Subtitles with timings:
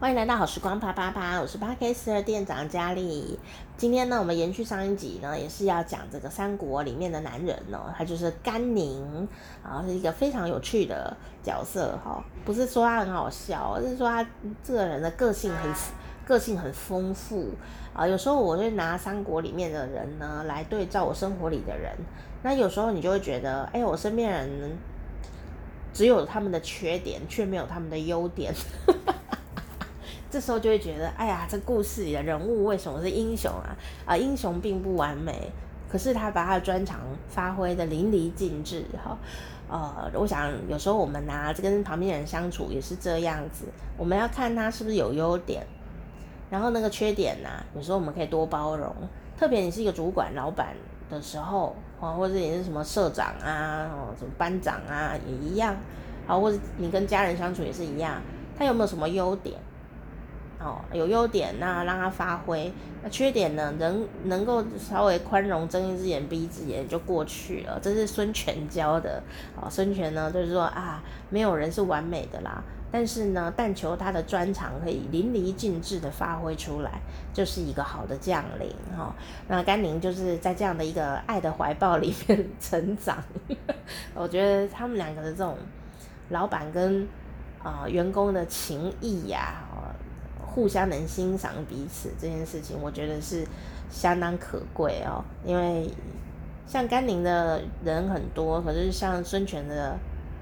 [0.00, 3.38] 欢迎来到好时光啪啪啪，我是 Podcast 的店长佳丽。
[3.76, 9.28] 今天呢，我们延续上一集呢，也是要讲这个三国里面的男人哦，他就是甘宁，
[9.62, 12.24] 然后是一个非常有趣的角色哈。
[12.46, 14.26] 不是说他很好笑，而是说他
[14.64, 15.70] 这个人的个性很
[16.24, 17.50] 个性很丰富
[17.92, 18.08] 啊。
[18.08, 21.92] 有时候我会拿三国里面的人呢来对照我生活里的人，
[22.42, 24.78] 那有时候你就会觉得，哎，我身边人
[25.92, 28.54] 只有他们的缺点，却没有他们的优点。
[30.30, 33.76] 这时候就会觉得，哎呀，这故事里的人物为什么是英雄啊？
[34.06, 35.50] 啊，英雄并不完美，
[35.90, 39.18] 可是他把他的专长发挥的淋漓尽致，哈。
[39.68, 43.66] 呃，我想有时候我们拿跟旁边人相处也是这样子，
[43.96, 45.64] 我们要看他是不是有优点，
[46.50, 48.92] 然后那个缺点呢，有时候我们可以多包容。
[49.38, 50.74] 特别你是一个主管、老板
[51.08, 55.76] 的时候，啊，或者你是什么社长啊，哦，什么班长啊，也一样。
[56.26, 58.20] 好，或者你跟家人相处也是一样，
[58.58, 59.56] 他有没有什么优点？
[60.62, 62.70] 哦，有优点那让他发挥，
[63.02, 67.80] 那缺点呢，能能够稍微宽容，睁一只眼闭一只眼就过去了。
[67.80, 69.22] 这是孙权教的。
[69.56, 77.00] 哦，孙权呢就是说啊，没有人是完美的啦，但是呢，但求他的专长可以淋漓尽致的发挥出来，
[77.32, 79.14] 就是一个好的将领哈。
[79.48, 83.16] 那甘宁就是在这样的一个爱的怀抱里面 成长。
[84.14, 85.56] 我觉得他们两个的这种
[86.28, 87.08] 老板跟
[87.62, 89.68] 啊、员工的情谊呀、
[90.54, 93.46] 互相能欣赏彼此这件事情，我觉得是
[93.90, 95.24] 相当可贵哦。
[95.44, 95.88] 因为
[96.66, 99.96] 像甘宁的人很多，可是像孙权的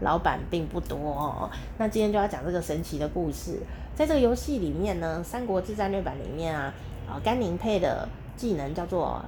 [0.00, 1.50] 老板并不多哦。
[1.78, 3.60] 那今天就要讲这个神奇的故事，
[3.94, 6.72] 在这个游戏里面呢，《三国志战略版》里面啊，
[7.08, 9.24] 啊甘宁配的技能叫做。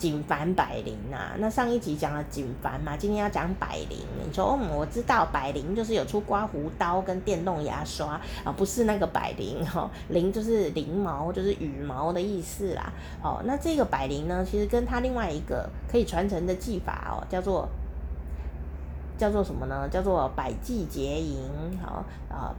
[0.00, 3.98] 锦帆百灵啊，那上一集讲了锦帆嘛，今天要讲百灵。
[4.26, 12.90] 你说，嗯，我知道百灵就是有出刮胡刀跟电动牙刷啊，不是那个百灵哈， 灵就是翎毛，就是羽毛的意思啦。
[13.22, 17.68] 哦，那这个百灵呢，其实跟他另外一个可以传承的技法哦，叫做
[19.18, 19.86] 叫做什么呢？
[19.90, 21.38] 叫做百骑劫营。
[21.82, 22.54] 好啊，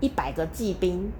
[0.00, 1.10] 一百个骑兵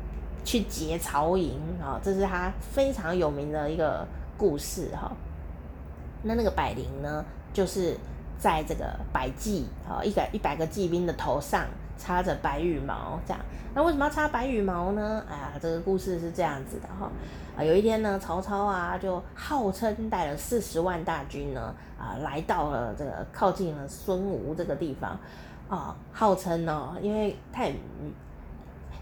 [0.44, 4.06] 去劫曹营啊，这是他非常有名的一个
[4.36, 5.10] 故事哈。
[6.26, 7.96] 那那个百灵呢，就是
[8.36, 11.64] 在这个百骑啊，一百一百个骑兵的头上
[11.96, 13.40] 插着白羽毛，这样。
[13.74, 15.24] 那为什么要插白羽毛呢？
[15.30, 17.10] 哎呀，这个故事是这样子的哈。
[17.56, 25.18] 啊，有一天呢，曹操啊，就号称带了四十万大军呢，啊，来到了这个靠近了孙吴这个地方，
[25.68, 27.72] 啊，号称呢，因为太。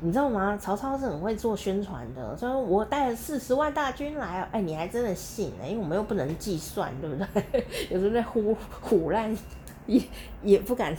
[0.05, 0.55] 你知道吗？
[0.61, 5.67] 曹操是很会做宣传的，所以我带了四十万大军来，哎，你还真的信呢？
[5.67, 7.65] 因为我们又不能计算，对不对？
[7.89, 8.55] 有时候在唬
[8.87, 9.35] 唬烂，
[9.87, 9.99] 也
[10.43, 10.95] 也不敢，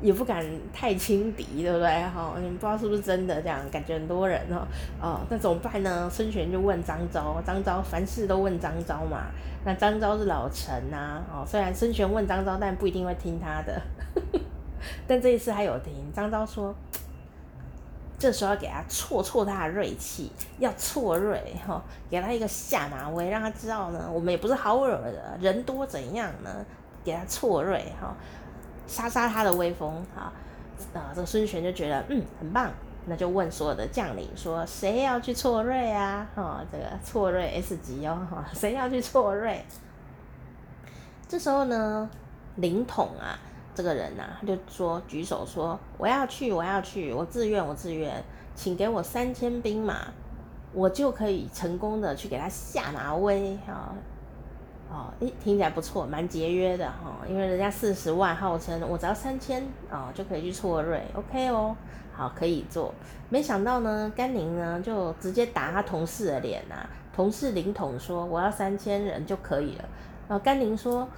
[0.00, 1.88] 也不敢太轻敌，对不对？
[2.14, 4.68] 哈，你们不知道是不是真的这样，感觉很多人哦，
[5.00, 6.08] 哦，那怎么办呢？
[6.08, 9.26] 孙权就问张昭，张昭凡事都问张昭嘛。
[9.64, 13.82] 那张昭是老臣呐，哦，虽然孙权问张昭，但不一定会听他的，
[15.08, 15.92] 但这一次还有听。
[16.14, 16.72] 张昭说。
[18.22, 26.64] 这时候要给他挫挫他的锐气，要挫锐哈，给他一个下马威，让他知道呢，我们也不是好惹的，人多怎样呢？
[27.02, 28.14] 给他挫锐哈，
[28.86, 30.32] 杀杀他的威风哈。
[30.94, 32.70] 啊，这个孙权就觉得嗯很棒，
[33.06, 36.24] 那就问所有的将领说，谁要去挫锐啊？
[36.36, 39.64] 哈，这个挫锐 S 级哦，哈，谁要去挫锐？
[41.26, 42.08] 这时候呢，
[42.54, 43.36] 凌统啊。
[43.74, 48.22] 这个人呐、他就说举手说我要去，我要去，我自愿，我自愿，
[48.54, 50.08] 请给我三千兵马，
[50.74, 53.94] 我就可以成功的去给他下马威啊！
[54.90, 61.74] 哦，诶，听起来不错，蛮节约的哈、哦，因为人家四十万号称我只要三千啊就可以去挫锐，OK 哦，
[62.12, 62.92] 好可以做。
[63.30, 69.84] 没想到呢，甘宁呢就直接打他同事的脸呐、啊，同事凌统说我要三千人就可以了，
[70.28, 71.08] 然后甘宁说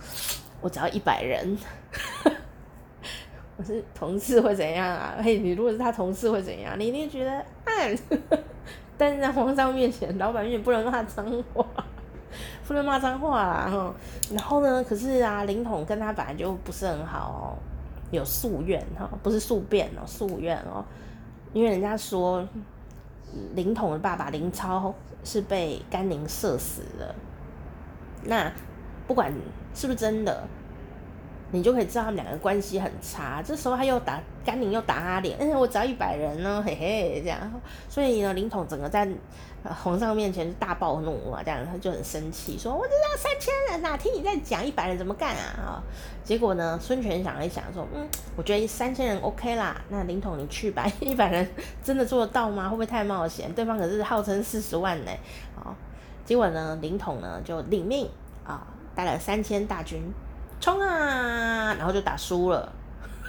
[0.61, 1.59] 我只要一百人。
[3.57, 5.15] 我是同事会怎样啊？
[5.23, 6.79] 嘿，你如果是他同事会怎样？
[6.79, 7.31] 你一定觉得
[7.65, 7.97] 哎，
[8.99, 11.65] 但是在皇上面前、老板面前不能骂脏话，
[12.67, 13.95] 不能骂脏话啦哈。
[14.33, 17.47] 然后呢，可是啊，林统跟他本来就不是很好哦，
[18.11, 20.85] 有宿怨哈，不是宿便哦，宿怨哦。
[21.53, 22.45] 因为人家说
[23.55, 24.93] 林统的爸爸林超
[25.23, 27.15] 是被甘宁射死的，
[28.25, 28.53] 那
[29.07, 29.33] 不管
[29.73, 30.43] 是不是真的。
[31.51, 33.43] 你就可以知道他们两个关系很差。
[33.43, 37.39] 这时候他又打甘宁又打他脸，哎，我只要一百人呢， 嘿嘿，这样。
[37.89, 39.09] 所以呢，凌统整个在
[39.63, 45.83] 皇上面前大暴怒啊，这样他就很生气，说：“我就要三千人呐、听你在讲一百人怎么干啊？”
[46.23, 48.07] 结果呢，孙权想了一想，说：“嗯，
[48.37, 51.49] 我觉得三千人 OK 啦，那凌统你去吧， 一百人
[51.83, 52.65] 真的做得到吗？
[52.65, 53.51] 会不会太冒险？
[53.55, 55.11] 对方可是号称四十万呢。”
[55.57, 55.75] 啊，
[56.27, 58.09] 结果呢，凌统呢就领命
[58.47, 60.03] 啊，带了三千大军。
[60.65, 61.75] 冲啊！
[61.75, 62.73] 然后就打输了，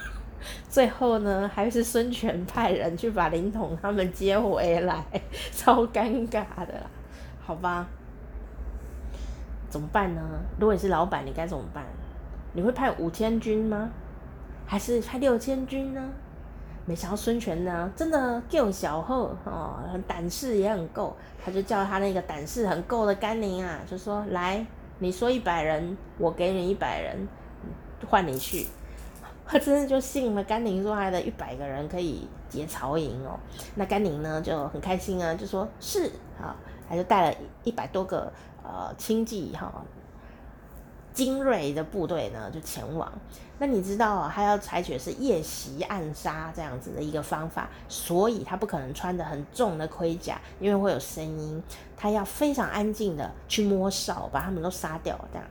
[0.69, 5.03] 最后呢，还是孙权派人去把凌统他们接回来，
[5.51, 6.89] 超尴尬的啦，
[7.45, 7.85] 好吧？
[9.69, 10.21] 怎么办呢？
[10.57, 11.83] 如果你是老板，你该怎么办？
[12.53, 13.89] 你会派五千军吗？
[14.65, 16.01] 还是派六千军呢？
[16.85, 24.65] 没想到孙权呢，真的够小厚哦，胆识也很够，他就叫他那个胆识很够的甘宁啊，就说来。
[24.99, 27.27] 你说一百人，我给你一百人，
[28.07, 28.65] 换你去。
[29.47, 33.37] 他真的就信了甘宁说他的一百个人可以劫曹营哦。
[33.75, 36.11] 那甘宁呢就很开心啊，就说是
[36.41, 36.55] 啊，
[36.89, 38.31] 他就带了一百多个
[38.63, 39.71] 呃亲戚哈。
[41.15, 43.11] 精锐的部队呢，就前往。
[43.57, 51.63] 那你知道啊，他要采取是夜袭暗杀这样子的一个方法，所以他不可能穿得很重的盔甲，因为会有声音。
[51.95, 55.17] 他要非常安静的去摸哨，把他们都杀掉。
[55.31, 55.47] 这样，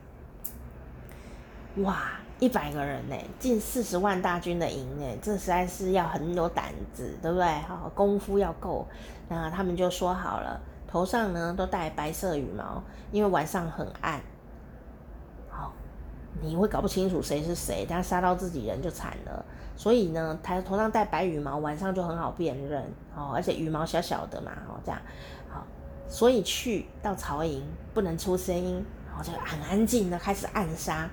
[1.87, 7.47] 哇，一百个人呢，近四十万大军的营呢，这实在是要很有胆子，对不对？
[7.67, 8.87] 好，功夫要够。
[9.31, 14.21] 那他们就说好了，头上呢都戴白色羽毛，因为晚上很暗。
[16.43, 19.45] 你会搞不清楚谁是谁，但杀到自己人就惨了。
[19.77, 22.83] 所以呢，他头上戴白羽毛，晚上就很好辨认
[23.17, 25.01] 哦，而且羽毛小小的嘛，哦，这样
[25.49, 25.67] 好，
[26.09, 31.09] 所以去到曹营不能出声音，然后就很安静的开始暗杀，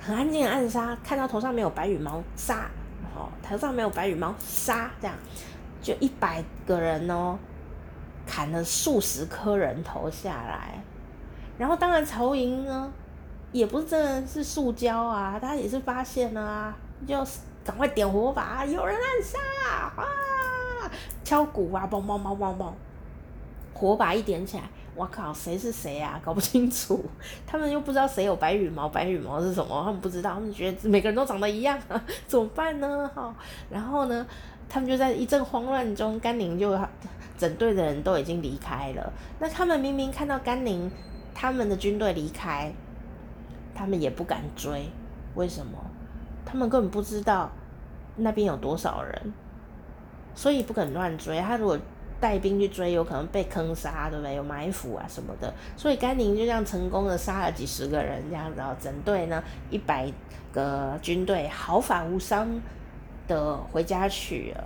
[0.00, 2.68] 很安静的暗杀，看到头上没有白羽毛杀，
[3.14, 5.16] 哦，头上没有白羽毛杀，这样
[5.80, 7.38] 就一百个人哦，
[8.26, 10.82] 砍了数十颗人头下来，
[11.56, 12.92] 然后当然曹营呢。
[13.50, 17.16] 也不是真的是塑胶啊，他也是发现了啊，就
[17.64, 19.38] 赶快点火把，有人暗杀
[20.02, 20.90] 啊，
[21.24, 22.70] 敲鼓啊，嘣嘣嘣嘣嘣，
[23.72, 24.64] 火把一点起来，
[24.94, 26.20] 我靠，谁是谁啊？
[26.22, 27.02] 搞不清楚，
[27.46, 29.82] 他们又不知道谁有白羽毛，白羽毛是什么？
[29.82, 33.10] 他们不知道，他们觉得每个人都长得一样啊，怎么办呢？
[33.14, 33.34] 哈，
[33.70, 34.26] 然后呢，
[34.68, 36.78] 他们就在一阵慌乱中，甘宁就
[37.38, 39.12] 整队的人都已经离开了。
[39.38, 40.90] 那他们明明看到甘宁
[41.34, 42.70] 他们的军队离开。
[43.78, 44.90] 他们也不敢追，
[45.36, 45.78] 为什么？
[46.44, 47.48] 他们根本不知道
[48.16, 49.32] 那边有多少人，
[50.34, 51.38] 所以不肯乱追。
[51.38, 51.78] 他如果
[52.18, 54.34] 带兵去追，有可能被坑杀，对不对？
[54.34, 55.54] 有埋伏啊什么的。
[55.76, 59.40] 所以甘宁就这样成功的杀了几十个人，这样子，然后整队呢
[59.70, 60.10] 一百
[60.52, 62.48] 个军队毫发无伤
[63.28, 64.64] 的回家去了。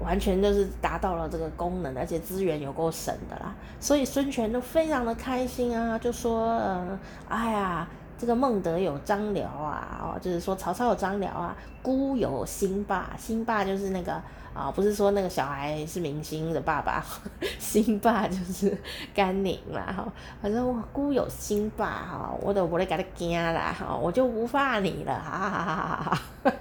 [0.00, 6.98] 完全就是达到了这个功能，而且资源有够省的啦，所以孙权都非常的开心啊，就说，嗯，
[7.28, 7.86] 哎呀，
[8.18, 14.14] 这个孟德有张辽啊，哦，就是说曹操有张辽啊，孤有辛霸，辛霸就是那个
[14.54, 17.04] 啊，不是说那个小孩是明星的爸爸，
[17.58, 18.76] 辛霸就是
[19.14, 26.52] 甘宁啦，哈，反正我孤有辛霸哈，我都不会给他惊啦，哈，我就不怕你了，哈哈哈哈哈哈。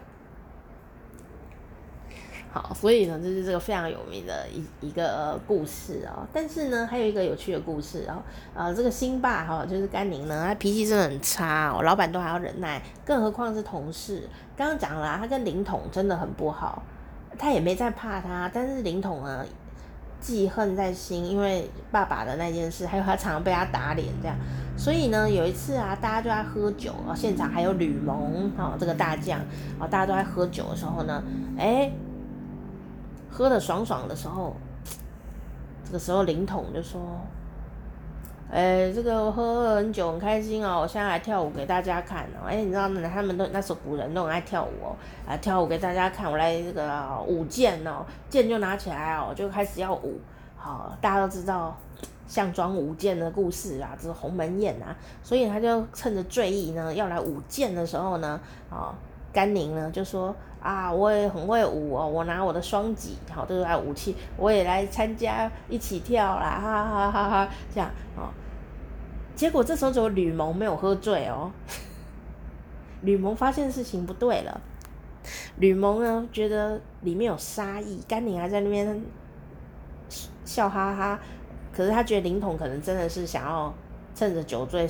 [2.52, 6.26] 好，所以呢，这是这个非常有名的一一个故事哦。
[6.34, 8.24] 但是呢，还有一个有趣的故事哦。
[8.56, 14.28] 呃，这个辛巴哈，就是甘宁呢，他脾气真的很差哦，老板都还要忍耐，更何况是同事。
[14.58, 16.82] 刚刚讲了，他跟林统真的很不好，
[17.38, 19.46] 他也没在怕他，但是林统呢，
[20.20, 24.36] 记恨在心，因为爸爸的那件事，还有他常常被他打脸这样。
[24.76, 29.40] 所以呢，有一次啊，大家就在喝酒啊，现场还有吕蒙哈，这个大将
[29.78, 31.24] 啊，大家都在喝酒的时候呢，
[31.56, 31.92] 哎。
[33.32, 34.56] 喝的爽爽的时候，
[35.86, 37.00] 这个时候凌统就说
[38.52, 42.46] ：“哎、欸，这个我喝很久很开心哦，我现在来跳舞给大家看哦。
[42.48, 44.96] 哎、你知道他们都那时候古人都很爱跳舞哦，
[45.28, 46.30] 来跳舞给大家看。
[46.30, 50.20] 我来这个舞剑哦，剑就拿起来哦，就开始要舞。
[50.58, 51.78] 好，大家都知道
[52.28, 58.94] 项庄舞剑的故事啊，这是鸿门宴啊，所以他就趁着醉意呢，要来舞剑的时候呢，啊。”
[59.32, 67.50] 甘宁呢就说啊，我也很会舞哦，我拿我的双戟，好，都是来武器，我也来参加一起跳啦，哈哈哈哈！
[67.74, 68.28] 这样哦，
[69.36, 71.52] 结果这时候只有吕蒙没有喝醉哦，
[73.04, 74.60] 吕蒙发现事情不对了，
[75.58, 79.02] 吕蒙呢觉得里面有杀意，甘宁还在那边
[80.44, 81.20] 笑哈哈，
[81.72, 83.74] 可是他觉得林统可能真的是想要
[84.14, 84.90] 趁着酒醉。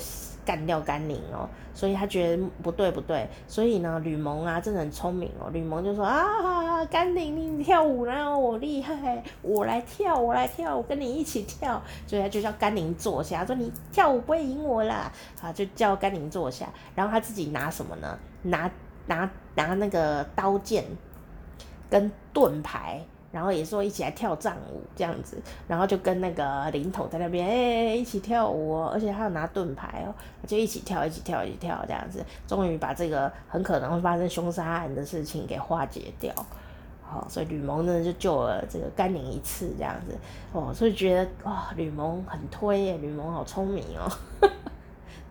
[0.50, 18.18] 干掉甘宁哦，所以他觉得不对不对，所以呢，吕蒙啊真的很聪明哦，吕蒙就说啊，甘宁你跳舞然后我厉害，我来跳我来跳，我跟你一起跳，所以他就叫甘宁坐下，说你跳舞不会赢我啦，啊就叫甘宁坐下，然后他自己拿什么呢？
[18.42, 18.68] 拿
[19.06, 20.84] 拿拿那个刀剑
[21.88, 23.00] 跟盾牌。
[23.32, 25.36] 然后也说一起来跳战舞这样子，
[25.68, 30.14] 然后就跟那个凌统在那边，哎、一起跳舞哦，而且他有拿盾牌哦，
[30.46, 36.34] 就一起跳，一起跳，一起跳这样子，终于把这个很可能会发生凶杀案的事情给化解掉。
[37.02, 40.16] 好，所以吕蒙呢就救了这个甘宁一次这样子，
[40.52, 44.08] 哦，所以觉得哇，吕蒙很推耶，吕蒙好聪明哦。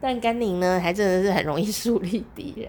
[0.02, 2.68] 但甘宁呢，还真的是很容易树立敌人。